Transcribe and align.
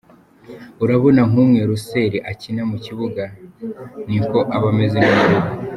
Urabona 0.83 1.21
kumwe 1.31 1.59
Russell 1.69 2.13
akina 2.31 2.63
mu 2.71 2.77
kibuga; 2.85 3.23
ni 4.09 4.19
ko 4.29 4.39
aba 4.55 4.67
ameze 4.73 4.97
no 5.05 5.11
mu 5.19 5.23
rugo. 5.31 5.49